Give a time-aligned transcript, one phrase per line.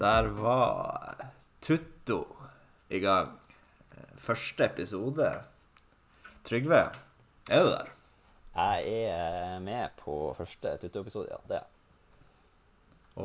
[0.00, 1.26] Der var
[1.60, 2.36] Tutto
[2.88, 3.34] i gang.
[4.16, 5.26] Første episode.
[6.44, 6.78] Trygve,
[7.50, 7.90] er du der?
[8.54, 11.36] Jeg er med på første Tutto-episode, ja.
[11.48, 11.68] Det er jeg.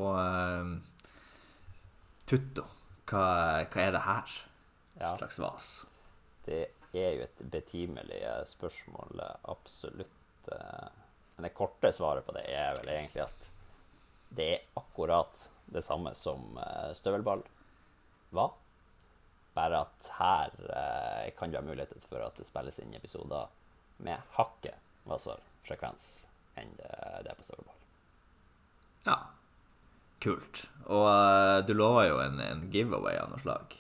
[0.02, 0.76] Og um,
[2.27, 2.68] Tutto,
[3.07, 3.23] hva,
[3.71, 4.38] hva er det her?
[5.00, 5.14] Ja.
[5.14, 5.71] Et slags vas?
[6.44, 6.62] Det
[6.92, 10.52] er jo et betimelig eh, spørsmål, absolutt.
[10.52, 11.04] eh.
[11.38, 13.52] Men det korte svaret på det er vel egentlig at
[14.35, 17.44] det er akkurat det samme som eh, støvelball
[18.36, 18.54] var.
[19.55, 23.52] Bare at her eh, kan du ha muligheter for at det spilles inn episoder
[24.04, 26.26] med hakket hvassere frekvens
[26.60, 26.91] enn det,
[27.24, 27.82] det er på støvelball.
[29.05, 29.18] Ja,
[30.24, 30.66] kult.
[30.86, 33.77] Og eh, du lover jo en, en giveaway av noe slag.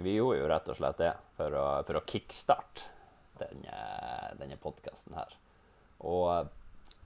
[0.00, 2.88] Vi gjorde jo rett og slett det for å, for å kickstarte
[3.40, 3.76] denne,
[4.40, 5.36] denne podkasten her.
[6.06, 6.48] Og eh,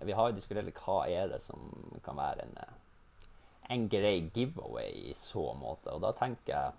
[0.05, 1.63] vi har jo diskutert hva er det som
[2.05, 2.77] kan være en, eh,
[3.73, 5.93] en grei giveaway i så måte.
[5.95, 6.73] Og da tenker jeg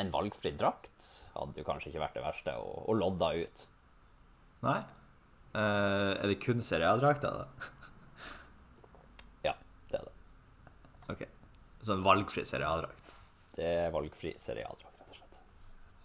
[0.00, 3.64] en valgfri drakt hadde jo kanskje ikke vært det verste å, å lodda ut.
[4.64, 4.80] Nei?
[5.52, 7.48] Uh, er det kun serialdrakter, da?
[9.48, 9.56] Ja,
[9.90, 10.14] det er det.
[11.12, 11.26] Ok.
[11.82, 13.12] Så en valgfri serialdrakt.
[13.56, 15.38] Det er valgfri serialdrakt, rett og slett.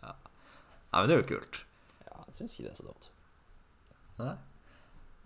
[0.01, 1.61] Ja, Nei, men det er jo kult.
[2.03, 3.09] Ja, jeg syns ikke det er så dumt.
[4.17, 4.35] Nei.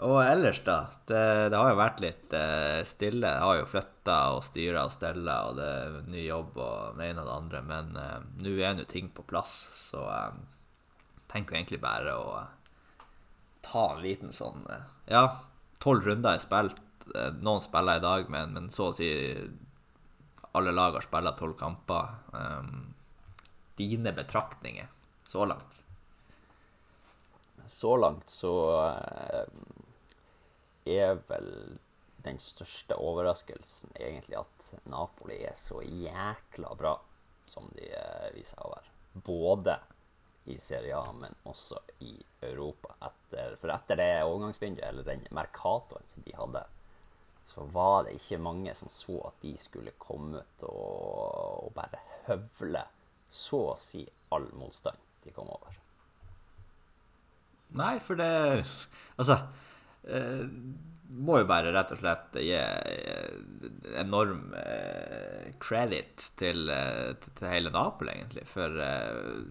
[0.01, 0.77] Og ellers, da?
[1.05, 3.29] Det, det har jo vært litt eh, stille.
[3.29, 7.11] Jeg har jo flytta og styra og stella, og det er ny jobb og det
[7.11, 7.61] ene og det andre.
[7.69, 10.39] Men eh, nå er nå ting på plass, så jeg
[11.31, 13.03] tenker jo egentlig bare å eh,
[13.67, 14.65] ta en liten sånn
[15.05, 15.27] Ja,
[15.83, 16.81] tolv runder er spilt.
[17.41, 19.11] Noen spiller i dag, men, men så å si
[20.57, 22.09] alle lag har spilt tolv kamper.
[22.33, 22.93] Um,
[23.77, 24.89] dine betraktninger
[25.23, 25.83] så langt?
[27.67, 28.53] Så langt så
[30.85, 31.77] er vel
[32.21, 36.95] den største overraskelsen egentlig at Napoli er så jækla bra
[37.49, 38.91] som de eh, viser å være.
[39.25, 39.77] Både
[40.51, 42.95] i Serie A, men også i Europa.
[43.05, 46.63] Etter, for etter det overgangsvinduet, eller den Mercatoen som de hadde,
[47.51, 51.99] så var det ikke mange som så at de skulle komme ut og, og bare
[52.29, 52.85] høvle
[53.31, 55.75] så å si all motstand de kom over.
[57.75, 58.31] Nei, for det
[59.15, 59.37] Altså
[60.07, 60.45] eh,
[61.11, 62.55] Må jo bare rett og slett gi
[63.99, 68.45] enorm eh, credit til, eh, til, til hele Napoli, egentlig.
[68.47, 69.41] For eh,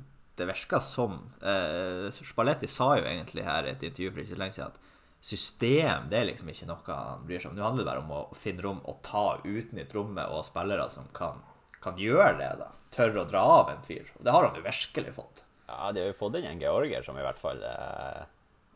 [0.41, 4.41] det virka som eh, Spalletti sa jo egentlig her i et intervju for ikke så
[4.41, 4.89] lenge siden at
[5.21, 7.59] system det er liksom ikke noe han bryr seg om.
[7.59, 11.11] Nå handler det bare om å finne rom og ta utnytte rommet og spillere som
[11.17, 11.43] kan,
[11.85, 12.51] kan gjøre det.
[12.63, 14.09] da Tørre å dra av en fyr.
[14.17, 15.45] Og det har han jo virkelig fått.
[15.69, 18.25] Ja, de har jo fått inn en georger som i hvert fall eh,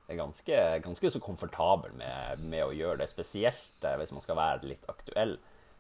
[0.08, 3.10] er ganske, ganske så komfortabel med, med, å gjøre det.
[3.12, 5.38] Spesielt eh, hvis man skal være litt aktuell.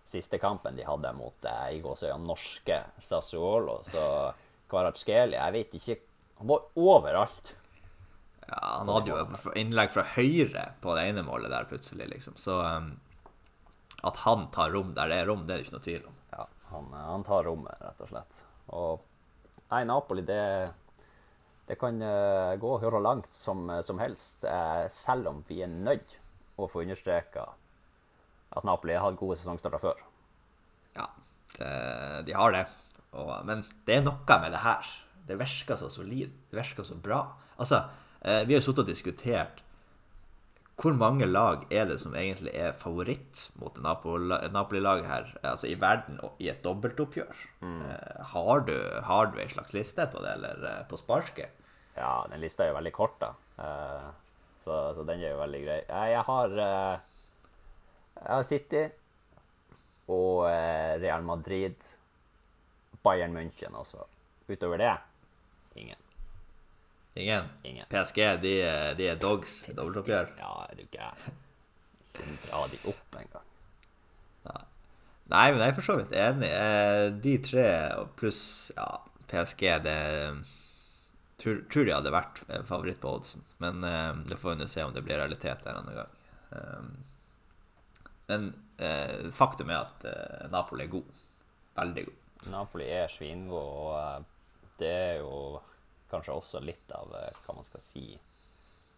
[0.08, 4.06] Siste kampen de hadde mot eh, i gåsøya norske Sassuolo, så
[4.68, 5.96] Kvaratskhelia Jeg vet ikke
[6.40, 7.54] Han var overalt.
[8.44, 12.36] Ja, han hadde jo innlegg fra høyre på det ene målet der plutselig, liksom.
[12.36, 12.90] Så um,
[14.04, 16.18] at han tar rom der det er rom, det er det ikke noe tvil om.
[16.34, 18.40] Ja, han, han tar rommet, rett og slett.
[18.76, 19.06] Og
[19.70, 20.42] nei, Napoli, det
[21.68, 26.18] det kan uh, gå hvor langt som, som helst, uh, selv om vi er nødt
[26.60, 27.48] å få understreka
[28.54, 30.02] at Napoli har hatt gode sesongstarter før.
[30.94, 31.08] Ja,
[31.56, 31.70] det,
[32.28, 32.66] de har det.
[33.16, 34.92] Og, men det er noe med det her.
[35.26, 36.30] Det virker så solid.
[36.50, 37.24] Det virker så bra.
[37.58, 37.80] Altså,
[38.20, 39.63] vi har jo sittet og diskutert
[40.80, 46.18] hvor mange lag er det som egentlig er favoritt mot Napoli-laget her, altså i verden
[46.26, 47.44] og i et dobbeltoppgjør?
[47.62, 47.84] Mm.
[48.32, 48.74] Har, du,
[49.06, 51.54] har du ei slags liste på det, eller på sparket?
[51.94, 53.30] Ja, den lista er jo veldig kort, da.
[54.64, 55.80] Så, så den er jo veldig grei.
[55.86, 58.84] Jeg har, jeg har City
[60.10, 60.44] og
[61.04, 61.78] Real Madrid,
[63.04, 64.02] Bayern München også.
[64.50, 64.94] Utover det.
[67.14, 67.48] Ingen?
[67.62, 67.86] Ingen.
[67.88, 68.54] PSG, de,
[68.98, 70.32] de er dogs i dobbeltoppgjør?
[70.40, 71.36] Ja, er du gæren.
[72.14, 73.48] Ikke dra de opp engang.
[74.48, 74.56] Ja.
[75.30, 76.50] Nei, men jeg er for så vidt enig.
[77.22, 77.66] De tre
[78.18, 78.42] pluss
[78.74, 78.88] ja,
[79.30, 79.98] PSG, det
[81.42, 83.46] tror, tror de hadde vært favoritt på oddsen.
[83.62, 86.20] Men um, det får vi se om det blir realitet der annen gang.
[88.26, 88.50] Men
[89.34, 91.22] faktum er at Napoli er god.
[91.78, 92.20] Veldig god.
[92.50, 94.24] Napoli er svingod, og
[94.78, 95.60] det er jo
[96.14, 98.06] kanskje også litt av hva man skal si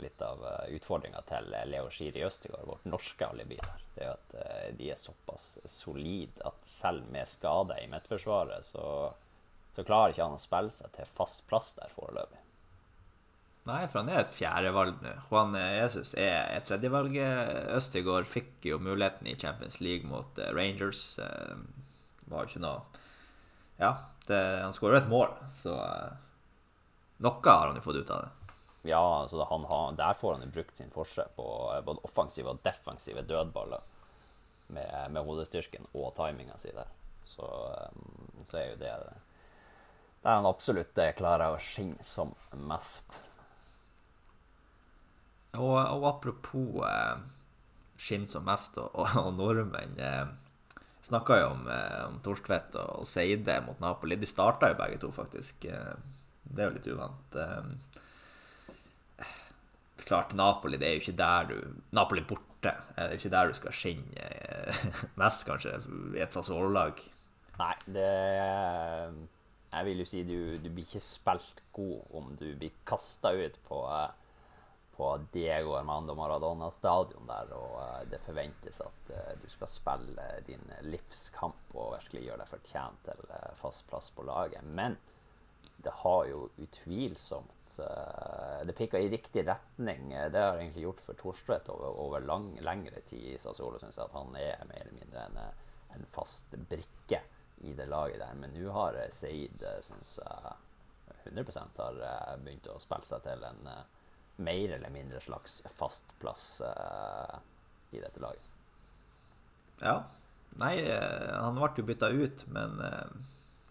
[0.04, 0.42] litt av
[0.76, 3.84] utfordringa til Leo Schiri Østegård, vårt norske alibi der.
[3.94, 8.84] Det er at de er såpass solide at selv med skade i midtforsvaret, så,
[9.72, 12.42] så klarer ikke han å spille seg til fast plass der foreløpig.
[13.66, 15.16] Nei, for han er et fjerdevalg nå.
[15.30, 17.16] Juan Jesus er et tredjevalg.
[17.74, 21.16] Østegård fikk jo muligheten i Champions League mot Rangers
[22.30, 23.02] var jo ikke noe
[23.80, 23.96] Ja,
[24.28, 25.74] det, han skåra et mål, så
[27.24, 28.54] noe har han jo fått ut av det.
[28.90, 31.46] Ja, altså han har, der får han jo brukt sin forse på
[31.84, 33.82] både offensive og defensive dødballer
[34.66, 36.90] med, med hodestyrken og timinga si der.
[37.26, 37.46] Så,
[37.90, 39.22] um, så er jo det der
[40.26, 42.32] han absolutt klarer å skinne som
[42.66, 43.20] mest.
[45.56, 47.20] Og, og apropos eh,
[47.96, 50.26] skinn som mest og, og, og nordmenn eh,
[51.06, 54.16] Snakka jo om, eh, om Torstvedt og Seide mot Napoli.
[54.18, 55.62] De starta jo begge to, faktisk.
[55.70, 55.92] Eh,
[56.50, 57.38] det er jo litt uvant.
[57.40, 59.24] Eh,
[60.06, 61.56] klart, Napoli det er jo ikke der du
[61.96, 62.44] Napoli borte.
[62.62, 64.84] Det er jo ikke der du skal skinne eh,
[65.20, 65.78] mest, kanskje,
[66.16, 67.00] i et Sassuolo-lag.
[67.56, 68.12] Nei, det
[69.72, 73.58] Jeg vil jo si du, du blir ikke spilt god om du blir kasta ut
[73.68, 73.82] på
[74.96, 79.10] på Diego Armando Maradona stadion der, og det forventes at
[79.42, 84.64] du skal spille din livskamp og virkelig gjøre deg fortjent til fast plass på laget.
[84.64, 84.96] Men
[85.86, 90.08] det har jo utvilsomt Det pikka i riktig retning.
[90.32, 94.08] Det har egentlig gjort for Thorstvedt over, over lang, lengre tid i Sassolo, syns jeg,
[94.08, 95.36] at han er mer eller mindre en,
[95.98, 97.20] en fast brikke
[97.68, 98.38] i det laget der.
[98.40, 100.54] Men nå har Seid, syns jeg,
[101.28, 102.00] 100% har
[102.40, 103.68] begynt å spille seg til en
[104.36, 107.38] mer eller mindre slags fast plass uh,
[107.90, 108.52] i dette laget.
[109.80, 110.02] Ja.
[110.56, 113.10] Nei, eh, han ble jo bytta ut, men uh,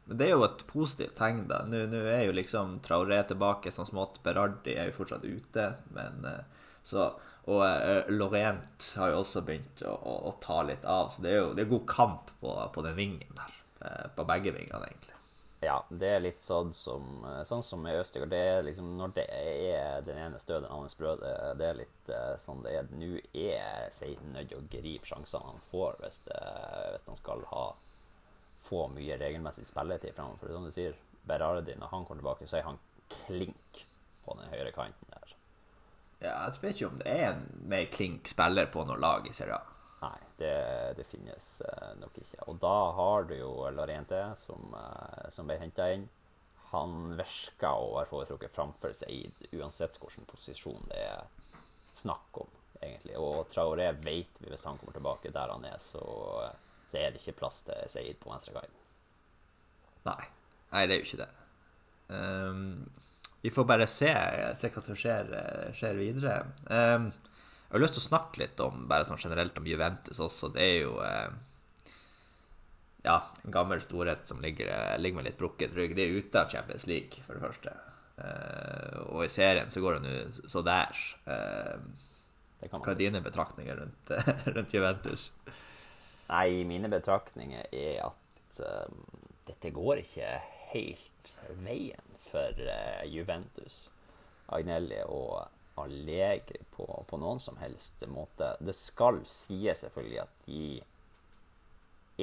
[0.06, 1.63] det er jo et positivt tegn, da.
[1.69, 4.19] Nå, nå er jo liksom Traoré tilbake som smått.
[4.25, 7.13] Berardi er jo fortsatt ute, men uh, så
[7.46, 7.62] Og
[8.10, 11.52] Lorient har jo også begynt å, å, å, ta litt av, så det er jo
[11.54, 13.60] det er god kamp på, på den vingen der.
[14.16, 15.16] på begge vingene, egentlig.
[15.66, 18.34] Ja, det er litt sånn som, sånn som med Østergaard.
[18.34, 21.16] Det er liksom når det er den ene stø, den andre sprø.
[21.22, 22.92] Det, er litt uh, sånn det er.
[22.92, 26.42] Nå er Seiden nødt til å gripe sjansene han får hvis, det,
[26.92, 27.66] hvis han skal ha
[28.65, 30.41] få mye regelmessig spilletid framover.
[30.41, 32.81] For som du sier, Berardi, når han kommer tilbake, så er han
[33.25, 33.85] klink
[34.25, 35.35] på den høyre kanten der.
[36.23, 39.33] Ja, jeg vet ikke om det er en mer klink spiller på noe lag i
[39.35, 39.75] Serie A.
[40.06, 40.56] Nei, det,
[40.97, 42.44] det finnes uh, nok ikke.
[42.51, 46.06] Og da har du jo Lorente, som, uh, som ble henta inn.
[46.71, 51.23] Han virker å være foretrukket framfor Seid, uansett hvilken posisjon det er
[51.95, 52.51] snakk om,
[52.81, 53.15] egentlig.
[53.21, 56.03] Og Traoré vet vi, hvis han kommer tilbake der han er, så,
[56.95, 58.83] så er det ikke plass til Seid på venstreguiden.
[60.07, 60.21] Nei.
[60.71, 61.31] Nei, det er jo ikke det.
[62.07, 62.62] Um,
[63.44, 64.12] vi får bare se,
[64.57, 65.31] se hva som skjer,
[65.75, 66.38] skjer videre.
[66.69, 67.09] Um,
[67.65, 70.53] jeg har lyst til å snakke litt om bare sånn generelt om Juventus også.
[70.56, 71.33] Det er jo uh,
[73.03, 74.71] ja, en gammel storhet som ligger,
[75.01, 75.97] ligger med litt brukket rygg.
[75.97, 77.75] De er ute av Champions League, for det første.
[78.15, 81.06] Uh, og i serien så går det nå så der.
[81.27, 81.75] Uh,
[82.65, 84.13] hva er dine betraktninger rundt,
[84.56, 85.30] rundt, Juventus?
[86.27, 89.04] Nei, mine betraktninger er at um,
[89.45, 90.30] dette går ikke
[90.72, 91.30] helt
[91.62, 93.86] veien for uh, Juventus.
[94.56, 95.45] Agnelli og
[95.81, 98.56] Allegri på, på, noen som helst måte.
[98.60, 100.66] Det skal sies selvfølgelig at de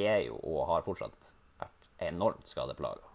[0.02, 3.10] er jo, og har fortsatt vært enormt skadeplaga.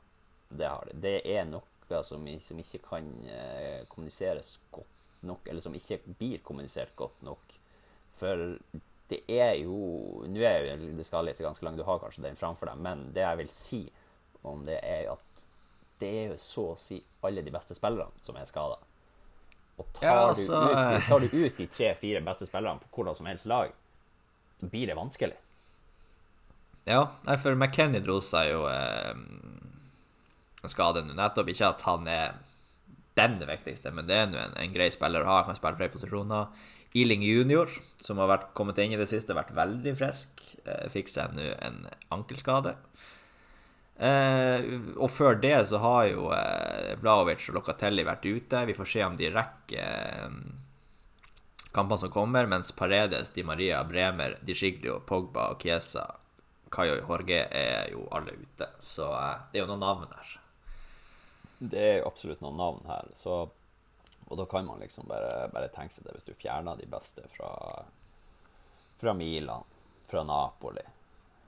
[0.48, 1.00] Det har de.
[1.04, 6.44] Det er noe som, som ikke kan uh, kommuniseres godt nok, eller som ikke blir
[6.46, 7.58] kommunisert godt nok.
[8.20, 8.56] For
[9.08, 9.78] det er jo
[10.28, 13.40] Nå er jo skal ganske langt, du har kanskje den framfor deg, men det jeg
[13.42, 13.82] vil si
[14.48, 15.46] om det, er at
[16.00, 18.78] det er jo så å si alle de beste spillerne som er skada.
[19.78, 20.62] Og tar, ja, altså...
[20.62, 23.74] du, ut, tar du ut de tre-fire beste spillerne på hvordan som helst lag,
[24.60, 25.38] så blir det vanskelig.
[26.88, 27.02] Ja,
[27.42, 29.12] for McKenny dro seg jo eh,
[30.72, 31.18] skade nå.
[31.18, 32.38] Nettopp ikke at han er
[33.18, 35.42] den viktigste, men det er nå en, en, grei spiller å ha.
[35.46, 36.48] Kan spille flere posisjoner.
[36.96, 40.44] Ealing junior, som har vært, kommet inn i det siste, vært veldig frisk.
[40.64, 41.84] Eh, fikk seg nå en
[42.16, 42.78] ankelskade.
[43.98, 48.64] Eh, og før det så har jo eh, Vlaovic og Locatelli vært ute.
[48.70, 50.40] Vi får se om de rekker eh,
[51.74, 56.08] kampene som kommer, mens Paredes, Di Maria, Bremer, Di Giglio, Pogba og Chiesa,
[56.74, 58.70] Cayo Jorge er jo alle ute.
[58.84, 60.36] Så eh, det er jo noen navn her.
[61.58, 63.10] Det er jo absolutt noen navn her.
[63.18, 63.48] Så,
[64.28, 67.24] og da kan man liksom bare, bare tenke seg det hvis du fjerner de beste
[67.32, 67.52] fra,
[69.00, 69.64] fra Milan,
[70.08, 70.84] fra Napoli,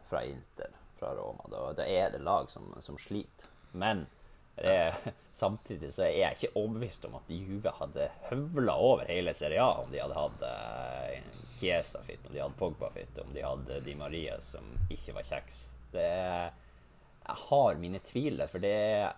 [0.09, 1.43] fra Inter fra Roma.
[1.51, 3.47] Da, da er det lag som, som sliter.
[3.71, 4.05] Men
[4.55, 4.95] er,
[5.33, 9.79] samtidig så er jeg ikke overbevist om at Juve hadde høvla over hele Serie A
[9.83, 13.79] om de hadde hatt uh, Chiesa fit, om de hadde Pogba fit, om de hadde
[13.85, 15.67] Di Maria som ikke var kjeks.
[15.93, 16.09] Det
[17.29, 19.17] jeg har mine tviler, for det er,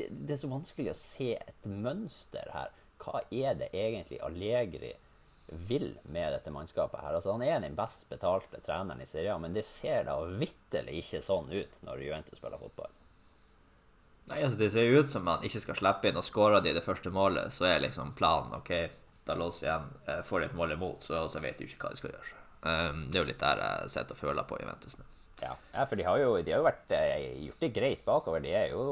[0.00, 2.74] det, det er så vanskelig å se et mønster her.
[3.00, 4.94] Hva er det egentlig Allegri
[5.50, 7.14] vil med dette mannskapet her.
[7.14, 11.22] Altså Han er den best betalte treneren i Serie men det ser da vitterlig ikke
[11.26, 12.90] sånn ut når Juventus spiller fotball.
[14.30, 16.74] Nei, altså Det ser jo ut som man ikke skal slippe inn, og skårer de
[16.76, 18.70] det første målet, så er liksom planen OK,
[19.26, 19.88] da låser vi igjen.
[20.06, 22.36] Eh, får de et mål imot, så, så vet de ikke hva de skal gjøre.
[22.60, 25.06] Um, det er jo litt der jeg sitter og føler på Juventus nå.
[25.40, 28.44] Ja, ja for de har jo, de har jo vært, eh, gjort det greit bakover.
[28.44, 28.84] De er jo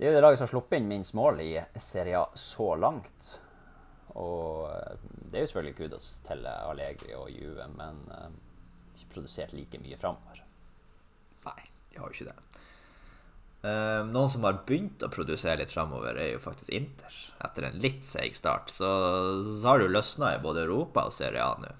[0.00, 2.70] det er jo det laget som har sluppet inn minst mål i Serie A så
[2.80, 3.34] langt.
[4.16, 4.94] Og eh,
[5.28, 8.30] det er jo selvfølgelig kudos til Allegri og Juve, men uh,
[8.96, 10.40] ikke produsert like mye framover.
[11.44, 12.64] Nei, de har jo ikke det.
[13.60, 17.20] Uh, noen som har begynt å produsere litt framover, er jo faktisk Inter.
[17.44, 18.72] Etter en litt seig start.
[18.72, 18.88] Så,
[19.44, 21.76] så har det jo løsna i både Europa og Serie A nå.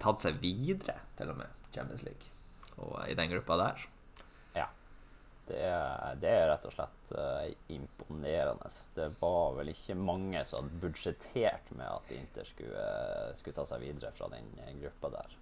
[0.00, 2.32] Tatt seg videre, til og med, Champions League.
[2.80, 3.88] Og i den gruppa der.
[5.48, 5.60] Det,
[6.22, 8.70] det er rett og slett uh, imponerende.
[8.94, 12.86] Det var vel ikke mange som hadde budsjettert med at Inter skulle,
[13.40, 14.50] skulle ta seg videre fra den
[14.82, 15.36] gruppa der.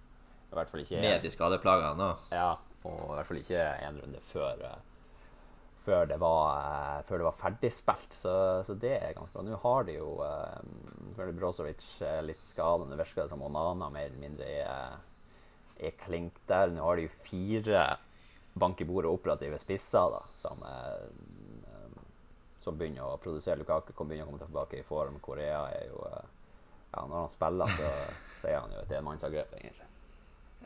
[0.47, 2.29] I hvert fall ikke Med de skadeplagene òg?
[2.31, 2.51] Ja,
[2.87, 4.63] og i hvert fall ikke en runde før
[5.87, 8.15] før det var, eh, før det var ferdigspilt.
[8.15, 8.33] Så,
[8.67, 9.45] så, det er ganske bra.
[9.47, 11.85] Nå har de jo uh, Brozovic
[12.27, 12.89] litt skade.
[12.89, 14.97] Nå virker det som Onana mer eller mindre er,
[15.79, 16.73] er klink der.
[16.75, 17.85] Nå har de jo fire
[18.59, 21.09] bank i bordet operative spisser da, som, eh,
[22.59, 23.59] som begynner å produsere.
[23.61, 25.19] Lukaku kan begynne å komme tilbake i form.
[25.23, 26.33] Korea er jo eh,
[26.93, 27.91] ja, Når han spiller, så,
[28.41, 29.87] så er han jo et enmannsangrep, egentlig.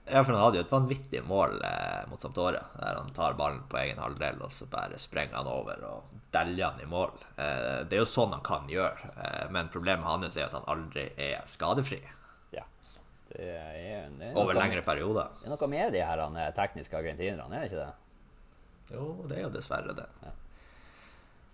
[0.06, 3.62] Ja, for han hadde jo et vanvittig mål eh, mot Sampdoria, der han tar ballen
[3.70, 7.14] på egen halvdel, og så bare sprenger han over og deljer han i mål.
[7.36, 10.68] Eh, det er jo sånn han kan gjøre, eh, men problemet hans er at han
[10.72, 12.02] aldri er skadefri.
[13.32, 15.32] Det er, det er Over lengre perioder.
[15.40, 17.92] Det er noe med de her eh, tekniske argentinerne, er det ikke det?
[18.92, 20.08] Jo, det er jo dessverre det.
[20.26, 20.34] Ja.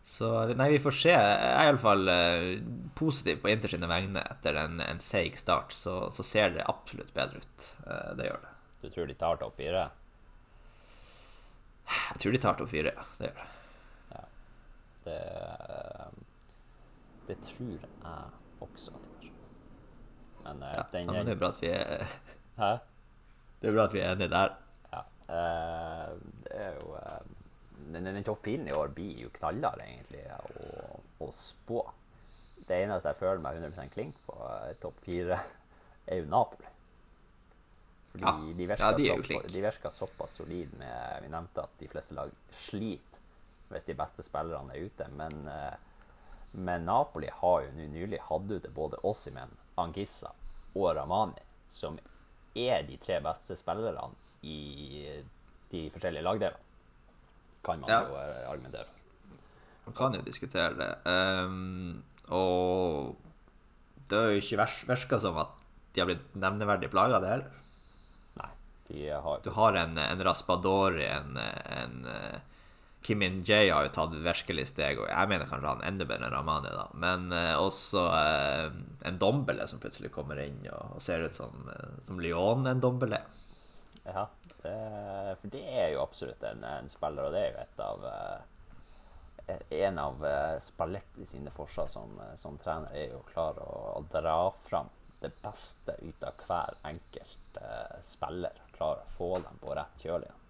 [0.08, 1.12] Så nei, vi får se.
[1.12, 2.46] Jeg er iallfall uh,
[2.96, 5.76] positiv på Inter sine vegne etter en, en seig start.
[5.76, 7.66] Så, så, ser det absolutt bedre ut.
[7.84, 8.54] Uh, det gjør det.
[8.86, 9.84] Du tror de tar topp fire?
[11.92, 13.06] Jeg tror de tar topp fire, ja.
[13.20, 13.50] Det gjør det.
[14.14, 14.24] Ja.
[15.04, 15.20] Det,
[17.28, 19.36] det tror jeg også at de gjør.
[20.48, 22.06] Men, uh, ja, den, men det er bra at vi er
[22.58, 22.72] Hæ?
[23.58, 24.56] Det er bra at vi er enige der.
[24.94, 25.02] Ja.
[26.48, 26.94] det er jo
[27.94, 31.84] den, den topp firen i år blir jo knallhard, egentlig, å, å, spå.
[32.68, 35.40] Det eneste jeg føler meg 100% klink på uh, topp fire,
[36.06, 36.74] er jo Napoli.
[38.12, 38.34] Fordi ja.
[38.58, 42.16] de, virker ja, de, så, de virker såpass solide med Vi nevnte at de fleste
[42.18, 42.32] lag
[42.64, 43.24] sliter
[43.68, 45.10] hvis de beste spillerne er ute.
[45.20, 45.87] Men, uh,
[46.52, 50.32] men Napoli har jo nå nylig hatt ute både Ossimen, Angissa
[50.74, 52.00] og Ramani, som
[52.58, 54.16] er de tre beste spillerne
[54.48, 55.20] i
[55.72, 56.68] de forskjellige lagdelene
[57.68, 58.02] kan man ja.
[58.08, 58.96] jo eh, argumentere for.
[59.88, 60.92] Man kan jo diskutere det.
[61.08, 62.04] Um,
[62.36, 63.16] og
[64.10, 65.54] det har jo ikke virka som at
[65.96, 67.54] de har blitt nevneverdig plaga, det heller.
[68.40, 68.50] Nei,
[68.90, 71.98] de har Du har en, en Raspadori, en, en
[73.08, 76.36] Kim In-Jay har jo tatt virkelig steg, og jeg mener kanskje han enda bedre enn
[76.36, 76.88] Ramani, da.
[77.00, 78.68] Men eh, også eh,
[79.08, 82.84] en Dombele som plutselig kommer inn og, og ser ut som, uh, som Lyon en
[82.84, 83.22] Dombele.
[84.14, 84.28] Ja,
[84.62, 88.06] det, for det er jo absolutt en, en, spiller, og det er jo et av
[88.12, 93.72] eh, En av eh, Spalletti sine forsvar som, eh, som, trener er jo klar å,
[93.98, 94.38] å, dra
[94.68, 97.60] fram det beste ut av hver enkelt
[98.06, 98.60] spiller.
[98.76, 100.44] klar å få dem på rett kjøl igjen.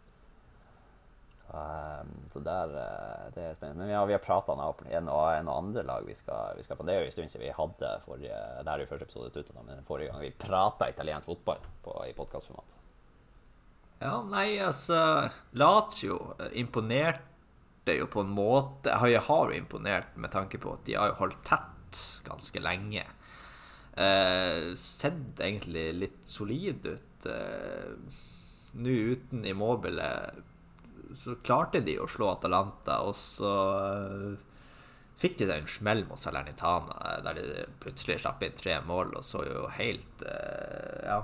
[1.47, 3.85] Um, så der, uh, det er spennende.
[3.85, 6.81] Men ja, vi har prata med en og, en andre lag vi skal, vi skal.
[6.83, 9.53] Det er jo en stund siden vi hadde forrige Det er jo første episode ut,
[9.55, 12.75] men forrige gang vi prata italiensk fotball på, i podkastformat.
[14.01, 14.99] Ja, nei, altså
[15.57, 16.19] Lazio
[16.53, 21.13] imponerte jo på en måte Jeg har jo imponert med tanke på at de har
[21.13, 23.07] jo holdt tett ganske lenge.
[23.97, 27.25] Eh, sett egentlig litt solid ut.
[27.31, 27.95] Eh,
[28.77, 30.09] Nå uten Immobile
[31.15, 34.37] så klarte de å slå Atalanta, og så eh,
[35.21, 39.25] fikk de en smell mot Salernitana, eh, der de plutselig slapp inn tre mål og
[39.25, 41.19] så jo helt eh, Ja.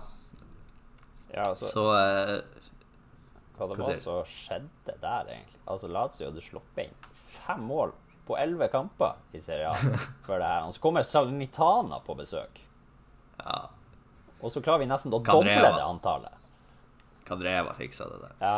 [1.33, 1.71] ja altså.
[1.71, 1.87] Så
[3.53, 5.59] hva det var som skjedde der, egentlig.
[5.69, 7.93] Altså, Lazio hadde sluppet inn fem mål
[8.27, 9.75] på elleve kamper i Serie A
[10.25, 10.67] før det her.
[10.67, 12.61] Og så kommer Salernitana på besøk.
[13.37, 13.65] Ja.
[14.43, 16.39] Og så klarer vi nesten å doble det antallet.
[17.27, 18.39] Kadreva fiksa det der.
[18.41, 18.57] Ja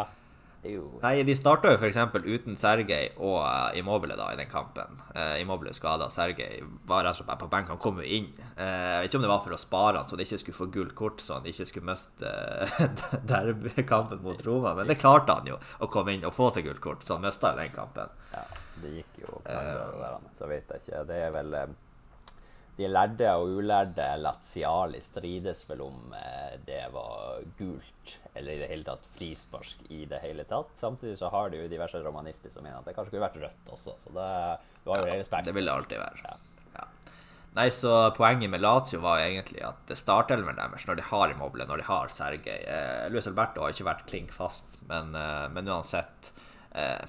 [0.73, 1.97] jo Nei, de starta jo f.eks.
[2.25, 4.99] uten Sergej og uh, Immobile da, i den kampen.
[5.15, 6.09] Uh, Immobile skada.
[6.13, 7.71] Sergej var rett og slett på benk.
[7.73, 8.31] Han kom jo inn.
[8.57, 10.59] Uh, jeg vet ikke om det var for å spare han så han ikke skulle
[10.59, 12.85] få gult kort, så han ikke skulle miste uh,
[13.31, 14.75] derbykampen mot Roma.
[14.79, 17.25] Men det klarte han jo, å komme inn og få seg gult kort, så han
[17.27, 18.13] mista jo den kampen.
[18.35, 18.45] Ja,
[18.83, 21.07] det gikk jo uh, så vet jeg ikke.
[21.09, 21.59] Det er vel
[22.75, 28.67] de lærde og ulærde Laziali strides vel om eh, det var gult eller i det
[28.67, 30.73] hele tatt frispark i det hele tatt.
[30.79, 33.71] Samtidig så har de jo diverse romanister som mener at det kanskje skulle vært rødt
[33.77, 33.95] også.
[34.03, 34.25] Så det
[34.89, 35.47] var jo ja, respekt.
[35.47, 36.25] Det vil det alltid være.
[36.25, 36.35] Ja.
[36.75, 36.87] Ja.
[37.55, 41.69] Nei, så Poenget med Lazio var jo egentlig at startelveren deres, når de har Immobile,
[41.69, 45.71] når de har Sergej eh, Luis Alberto har ikke vært klink fast, men, eh, men
[45.71, 46.33] uansett
[46.75, 47.07] eh,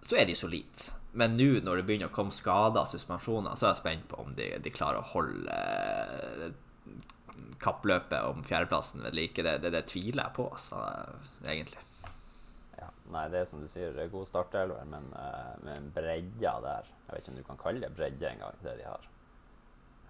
[0.00, 0.96] så er de solide.
[1.12, 4.20] Men nå når det begynner å komme skader og suspensjoner, så er jeg spent på
[4.22, 6.52] om de, de klarer å holde eh,
[7.62, 9.42] kappløpet om fjerdeplassen ved like.
[9.42, 10.82] Det, det, det, tviler jeg på, så,
[11.42, 11.82] egentlig.
[12.78, 16.54] Ja, nei, det er som du sier, er god startelver, men uh, med en bredde
[16.64, 19.08] der Jeg vet ikke om du kan kalle det bredde engang, det de har.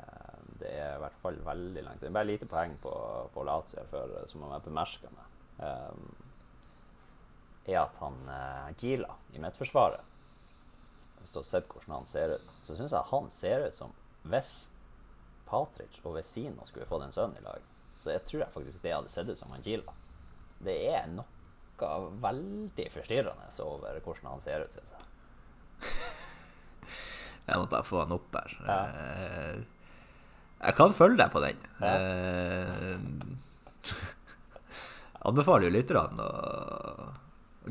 [0.00, 2.04] Uh, det er i hvert fall veldig langt.
[2.04, 2.92] Det er bare lite poeng på,
[3.32, 5.38] på Lazio før, som jeg bemerka meg.
[5.64, 6.28] uh,
[7.70, 8.16] er at han
[8.80, 10.09] Gila i midtforsvaret
[11.20, 13.92] hvis du har sett hvordan han ser ut, så syns jeg han ser ut som
[14.30, 14.54] hvis
[15.48, 17.64] Patric og Vesino skulle fått en sønn i lag.
[18.00, 19.94] Så jeg tror jeg faktisk det hadde sett ut som han Angila.
[20.60, 21.26] Det er noe
[22.20, 25.04] veldig forstyrrende over hvordan han ser ut, syns jeg.
[27.48, 28.56] jeg må bare få han opp her.
[28.66, 28.80] Ja.
[28.88, 29.58] Eh,
[30.60, 31.58] jeg kan følge deg på den.
[31.80, 31.92] Ja.
[31.96, 32.96] Eh,
[35.30, 36.30] anbefaler jo lytterne å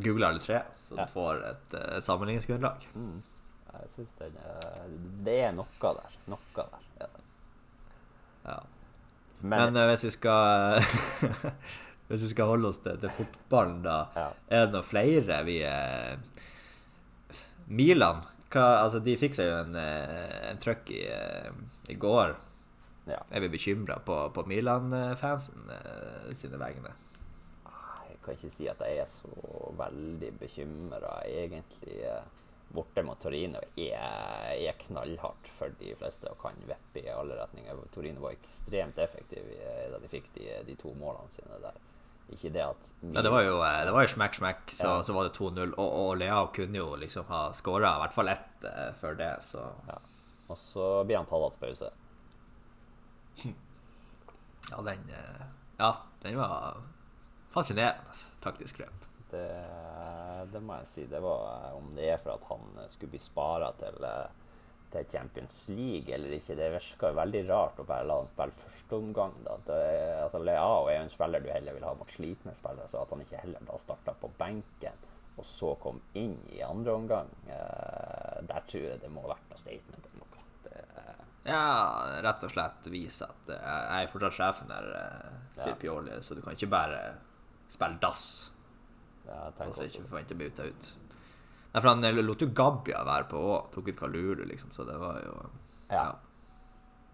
[0.01, 2.85] google alle tre, så du får et uh, sammenligningsgrunnlag.
[2.93, 3.21] Mm.
[3.73, 4.37] Jeg syns den
[5.25, 6.17] Det er noe der.
[6.31, 6.87] Noe der.
[7.01, 7.09] Ja.
[8.45, 8.57] ja.
[9.41, 10.81] Men, Men uh, hvis vi skal
[12.09, 14.27] Hvis vi skal holde oss til, til fotballen, da, ja.
[14.49, 16.17] er det noen flere vi uh,
[17.69, 21.03] Milan hva, altså, de fikk seg jo en, eh, en trøkk i,
[21.93, 22.31] i går.
[23.05, 23.19] Ja.
[23.29, 25.69] Er vi bekymra på, på Milan-fansen
[26.33, 26.95] sine vegne?
[28.09, 29.29] Jeg kan ikke si at jeg er så
[29.77, 31.99] veldig bekymra, egentlig
[32.73, 37.79] borte mot Torino er, er, knallhardt for de fleste og kan vippe i alle retninger.
[37.93, 39.47] Torino var ekstremt effektiv
[39.89, 41.79] da de fikk de, de to målene sine der.
[42.29, 45.03] Ikke det at ja, Det var jo, eh, det var jo smekk, smekk, så, ja.
[45.03, 45.73] så var det 2-0.
[45.81, 49.31] Og, og Leao kunne jo liksom ha skåra i hvert fall ett uh, før det,
[49.45, 49.97] så ja.
[50.49, 51.91] Og så blir han tatt av til pause.
[54.69, 55.45] Ja, den uh,
[55.79, 55.91] Ja,
[56.21, 56.81] den var
[57.53, 59.08] fascinerende taktisk grep.
[59.31, 59.47] Det
[60.49, 61.05] det må jeg si.
[61.11, 64.05] Det var Om det er for at han skulle bli spara til,
[64.93, 69.37] til, Champions League eller ikke, det virka veldig rart å bare la han spille førsteomgang.
[69.51, 73.13] Altså, Leao er jo en spiller du heller vil ha mot slitne spillere, så at
[73.13, 75.07] han ikke heller da starta på benken
[75.39, 79.45] og så kom inn i andre omgang, eh, der tror jeg det må ha vært
[79.47, 80.41] noe statement eller noe.
[80.65, 80.81] Det,
[81.47, 81.61] ja,
[82.25, 85.77] rett og slett vise at eh, jeg er fortsatt sjefen der, eh, sier ja.
[85.79, 86.99] Pioli, så du kan ikke bare
[87.71, 88.25] spille dass
[89.31, 90.91] altså ikke forvente å bli bytta ut.
[91.71, 93.69] Nei, for han eh, lot jo Gabia være på òg.
[93.73, 95.35] Tok ut Kalulu, liksom, så det var jo
[95.89, 95.95] ja.
[95.95, 96.07] ja.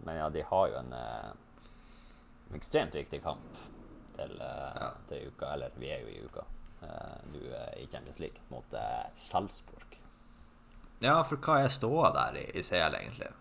[0.06, 1.32] Men ja, de har jo en eh,
[2.56, 3.60] ekstremt viktig kamp
[4.16, 4.92] til, eh, ja.
[5.10, 5.54] til, uka.
[5.54, 6.46] Eller vi er jo i uka
[6.82, 10.00] eh, eh, i Champions League mot eh, Salzburg.
[11.04, 13.34] Ja, for hva er ståa der i, i CL, egentlig?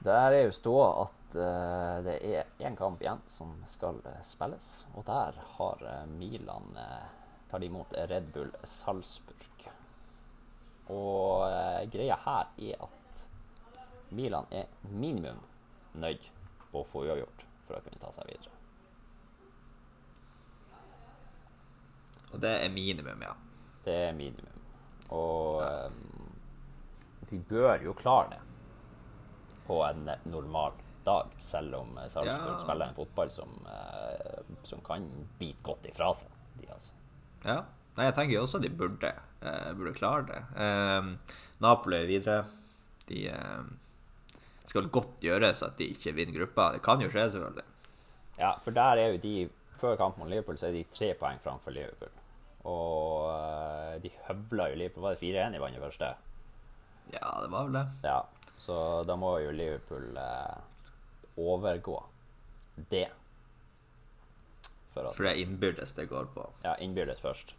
[0.00, 5.36] Der er jo ståa at det er én kamp igjen som skal spilles, og der
[5.58, 6.72] har Milan
[7.50, 9.68] tar de imot Red Bull Salzburg.
[10.90, 13.24] Og eh, greia her er at
[14.10, 15.38] Milan er minimum
[15.92, 16.30] nødt
[16.74, 18.56] å få uavgjort for å kunne ta seg videre.
[22.30, 23.34] Og det er minimum, ja.
[23.84, 24.66] Det er minimum.
[25.14, 25.88] Og ja.
[25.90, 26.30] um,
[27.30, 28.40] de bør jo klare det
[29.66, 32.60] på en normal dag, selv om Salzburg ja.
[32.62, 35.06] spiller en fotball som, uh, som kan
[35.38, 36.34] bite godt ifra seg.
[36.58, 36.99] De, altså.
[37.44, 37.62] Ja.
[37.96, 39.10] Nei, jeg tenker også de burde,
[39.42, 40.40] eh, burde klare det.
[40.64, 42.44] Eh, Napoli videre.
[43.08, 43.62] De eh,
[44.64, 46.70] skal godt gjøres at de ikke vinner gruppa.
[46.76, 47.66] Det kan jo skje, selvfølgelig.
[48.40, 49.34] Ja, for der er jo de
[49.80, 52.10] Før kampen mot Liverpool så er de tre poeng framfor Liverpool.
[52.68, 56.10] Og uh, de høvla jo Liverpool Var det 4-1 i vannet første?
[57.14, 57.86] Ja, det var vel det.
[58.04, 58.18] Ja,
[58.60, 58.74] Så
[59.08, 60.60] da må jo Liverpool uh,
[61.40, 61.96] overgå
[62.92, 63.06] det
[65.00, 66.46] for, at, for det er innbyrdes det går på?
[66.64, 67.54] Ja, innbyrdes først.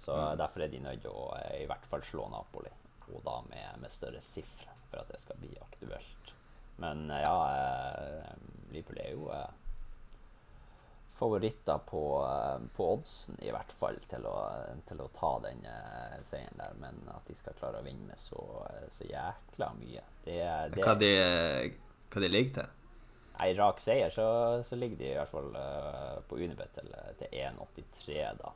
[0.00, 0.38] Så mm.
[0.38, 2.72] derfor er de nødt til å eh, i hvert fall slå Napoli,
[3.10, 6.30] og da med, med større sifre, for at det skal bli aktuelt.
[6.80, 8.30] Men eh, ja, eh,
[8.72, 9.28] Liverpool er jo
[11.20, 12.00] favoritter på,
[12.72, 14.38] på, oddsen, i hvert fall, til å,
[14.88, 15.66] til å ta den
[16.30, 16.78] seieren der.
[16.80, 18.40] Men at de skal klare å vinne med så,
[18.88, 20.38] så jækla mye det,
[20.72, 21.10] det, hva, de,
[22.08, 22.79] hva de ligger til?
[23.44, 24.26] Ei rak seier, så,
[24.66, 28.52] så, ligger de i hvert fall uh, på Unibet til, til 1,83, da.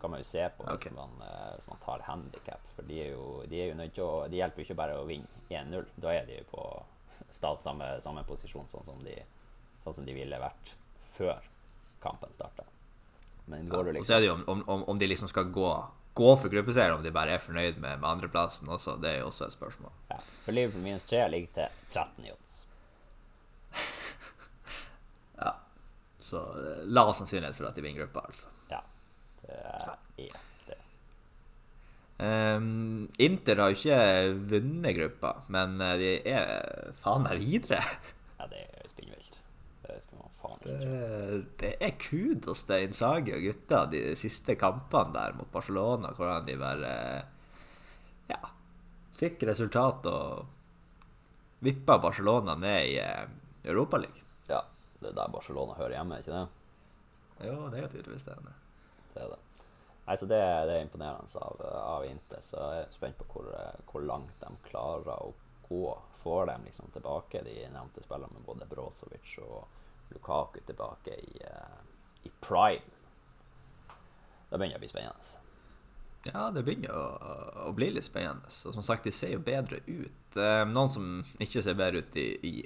[0.00, 0.90] kan man jo se på okay.
[0.90, 2.68] hvis, man, uh, hvis, man, tar handikap.
[2.74, 4.98] For de er jo, de er jo nødt til å De hjelper jo ikke bare
[5.00, 5.90] å vinne 1-0.
[6.02, 6.64] Da er de jo på
[7.30, 9.16] stat, samme, samme posisjon sånn som, de,
[9.84, 10.72] sånn som de ville vært
[11.16, 11.44] før
[12.02, 12.66] kampen starta.
[13.46, 15.50] Men går du Og så liksom er det jo om, om, om de liksom skal
[15.54, 15.70] gå,
[16.18, 18.96] gå for gruppeseier, om de bare er fornøyd med, med andreplassen også.
[19.02, 19.94] Det er jo også et spørsmål.
[20.10, 22.56] ja, For Liverpool minus 3 ligger til 13 i odds.
[25.36, 25.52] Ja.
[26.26, 28.50] Så eh, lav sannsynlighet for at de vinner gruppa, altså.
[28.72, 28.82] Ja,
[29.44, 29.96] det er
[30.66, 30.80] det.
[32.16, 33.96] Um, Inter har jo ikke
[34.48, 37.82] vunnet gruppa, men eh, de er faen meg videre.
[38.40, 39.38] Ja, det er spinnvilt.
[39.84, 41.40] Det skal man faen ikke tro.
[41.62, 46.58] Det, er kudos til Insagi og gutta de siste kampene der mot Barcelona, hvordan de
[46.60, 46.92] bare
[48.32, 48.40] ja,
[49.20, 50.46] fikk resultat og
[51.66, 53.28] vippa Barcelona ned i eh,
[53.68, 54.24] Europaligaen.
[54.50, 54.64] Ja,
[55.00, 56.46] det er der Barcelona hører hjemme, ikke det?
[57.46, 58.36] Jo, det er jo tydeligvis det.
[59.12, 59.40] Det er det.
[60.06, 62.42] Nei, så det, det er imponerende av, av Inter.
[62.46, 63.48] Så jeg er spent på hvor,
[63.90, 65.32] hvor langt de klarer å
[65.68, 65.86] gå.
[66.22, 69.66] Får dem liksom tilbake, de nevnte spillerne med både Brozovic og
[70.14, 71.82] Lukaku tilbake i, eh,
[72.22, 72.94] i prime.
[74.46, 75.42] Da begynner det å bli spennende.
[76.26, 77.04] Ja, det begynner å,
[77.66, 78.50] å bli litt spennende.
[78.50, 80.38] Og som sagt, de ser jo bedre ut.
[80.38, 81.10] Eh, Noen som
[81.42, 82.56] ikke ser bedre ut i, i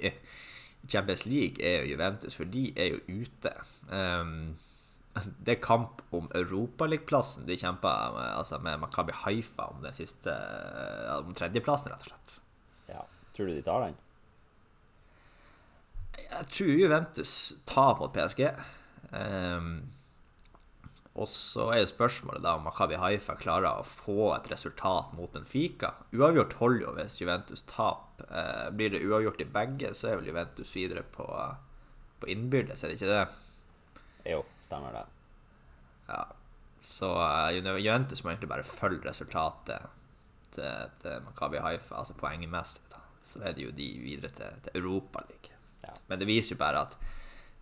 [0.89, 3.53] Champions League, er jo Juventus, for de er jo ute.
[3.91, 4.57] Um,
[5.45, 10.31] det er kamp om Europaligaplassen de kjemper med, altså med Makabi Haifa om den siste
[10.31, 12.37] ja, Om tredjeplassen, rett og slett.
[12.91, 13.03] Ja.
[13.35, 13.99] Tror du de tar den?
[16.21, 17.33] Jeg tror Juventus
[17.67, 18.45] tar mot PSG.
[19.11, 19.73] Um,
[21.11, 25.31] og så er jo spørsmålet da om Makabi Haifa klarer å få et resultat mot
[25.33, 25.91] Benfica.
[26.15, 28.29] Uavgjort holder jo hvis Juventus taper.
[28.29, 31.27] Eh, blir det uavgjort i begge, så er vel Juventus videre på,
[32.21, 33.25] på innbyrdes, er det ikke det?
[34.31, 35.03] Jo, stemmer det.
[36.07, 36.23] Ja.
[36.81, 39.91] Så eh, Juventus må egentlig bare følge resultatet
[40.55, 42.87] til, til Makabi Haifa, altså poengmessig.
[42.93, 43.03] da.
[43.27, 45.59] Så er det jo de videre til, til Europaligaen.
[45.83, 45.91] Ja.
[46.07, 46.95] Men det viser jo bare at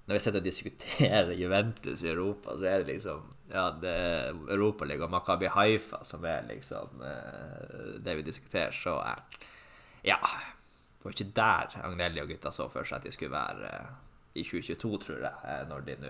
[0.10, 4.34] når vi sitter og diskuterer Juventus i Europa, så er det liksom Ja, det er
[4.56, 9.45] Europaligaen og Makabi Haifa som er liksom eh, det vi diskuterer, så eh,
[10.10, 10.17] Ja.
[11.00, 13.91] Det var ikke der Agnelli og gutta så for seg at de skulle være eh,
[14.41, 16.10] i 2022, tror jeg, når de nå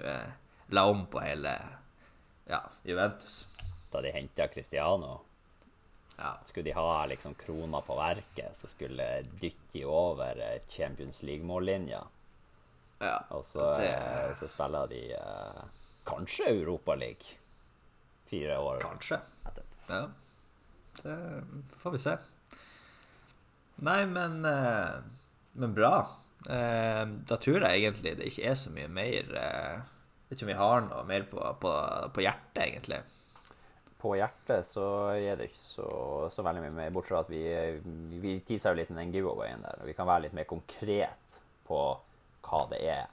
[0.76, 1.54] la om på hele
[2.50, 3.44] ja, Juventus.
[3.94, 5.20] Da de henta Cristiano,
[6.20, 6.34] Ja.
[6.46, 9.06] skulle de ha liksom krona på verket, så skulle
[9.42, 12.02] dykke over eh, Champions League-mållinja.
[13.00, 13.18] Ja.
[13.32, 15.62] Og så, Det- eh, så spiller de eh,
[16.06, 17.38] kanskje Europaliga
[18.30, 19.20] fire år Kanskje.
[19.46, 19.90] etterpå.
[19.90, 20.08] Ja.
[21.04, 21.18] Det
[21.80, 22.18] får vi se.
[23.82, 24.98] Nei, men eh,
[25.54, 25.94] Men bra.
[26.50, 29.32] Eh, Da tror jeg egentlig det ikke er så mye mer
[30.30, 31.70] Vet ikke om vi har noe mer på, på,
[32.14, 33.00] på hjertet, egentlig.
[34.00, 34.84] På hjertet så
[35.18, 35.88] er det ikke så,
[36.30, 39.80] så veldig mye mer, bortsett fra at vi, vi teaser litt med den giveawayen der.
[39.82, 41.80] og Vi kan være litt mer konkret på
[42.46, 43.08] hva det er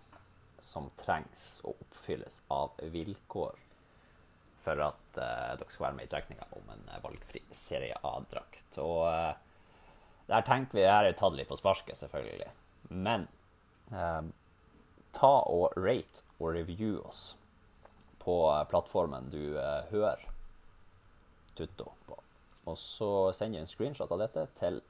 [0.66, 3.62] som trengs å oppfylles av vilkår
[4.64, 8.78] for at eh, dere skal være med i trekninga om en valgfri Serie A-drakt.
[8.82, 9.34] Og eh,
[10.26, 12.50] der tenker vi her er tatt litt på sparket, selvfølgelig.
[12.90, 13.28] Men
[13.94, 14.22] eh,
[15.14, 17.36] ta og rate og review oss
[18.26, 20.26] på plattformen du eh, hører
[21.56, 22.18] Tutto på.
[22.66, 24.80] Og så sender jeg en screenshot av dette til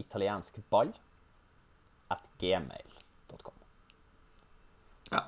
[0.00, 0.94] italienskball
[2.10, 3.58] at gmail.com.
[5.12, 5.22] Ja.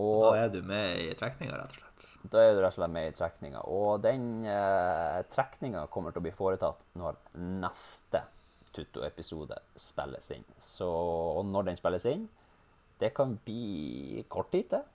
[0.00, 2.30] Og Da er du med i trekninga, rett og slett.
[2.32, 3.64] da er du rett og slett med i trekninga.
[3.68, 8.24] Og den eh, trekninga kommer til å bli foretatt når neste
[8.72, 10.46] Tutto-episode spilles inn.
[10.56, 12.24] Så og når den spilles inn,
[13.02, 14.86] det kan bli kort tid til.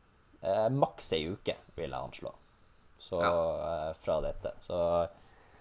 [0.42, 2.34] Eh, maks ei uke, vil jeg anslå.
[2.98, 4.56] Så eh, fra dette.
[4.66, 4.78] Så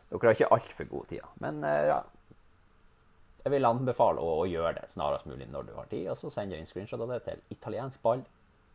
[0.09, 1.27] dere har ikke altfor god tid.
[1.44, 2.01] Men eh, ja.
[3.44, 6.33] Jeg vil anbefale å, å gjøre det snarest mulig når du har tid, og så
[6.35, 8.25] sender jeg inn screenshot av det til italienskball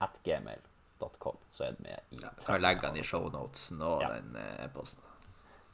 [0.02, 1.38] at gmail.com.
[1.52, 4.10] Så er det med i Ja, kan legge den i shownotesen og Ja.
[4.18, 5.04] den eh, e-posten.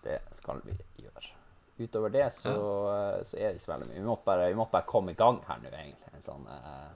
[0.04, 1.34] Det skal vi gjøre.
[1.80, 2.54] Utover det så,
[3.24, 4.00] så er det ikke så veldig mye.
[4.00, 6.14] Vi måtte bare, vi måtte bare komme i gang her nå, egentlig.
[6.14, 6.88] En sånn eh,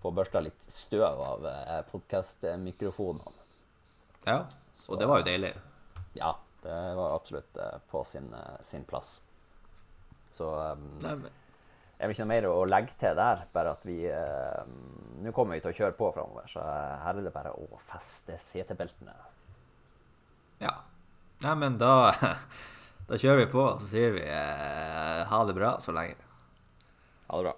[0.00, 3.32] Få børsta litt støv av eh, podkastmikrofonene.
[4.24, 4.46] Ja.
[4.74, 5.52] Så- Og det var jo deilig.
[6.14, 6.30] Ja,
[6.62, 9.20] det var absolutt eh, på sin, eh, sin plass.
[10.30, 11.30] Så um, Nei, men,
[12.00, 13.42] jeg har ikke noe mer å legge til der.
[13.52, 14.60] Bare at vi eh,
[15.20, 18.38] Nå kommer vi til å kjøre på framover, så her er det bare å feste
[18.40, 19.12] setebeltene.
[20.64, 20.78] ja.
[21.44, 22.12] Nei, men da
[23.08, 26.16] Da kjører vi på, så sier vi eh, ha det bra så lenge.
[27.28, 27.54] Ha det bra.